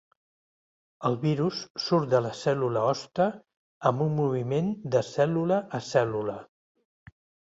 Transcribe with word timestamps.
El 1.09 1.15
virus 1.25 1.59
surt 1.87 2.07
de 2.13 2.21
la 2.27 2.31
cèl·lula 2.39 2.85
hoste 2.93 3.27
amb 3.91 4.03
un 4.07 4.17
moviment 4.21 4.71
de 4.95 5.03
cèl·lula 5.09 5.59
a 5.81 5.83
cèl·lula. 5.89 6.39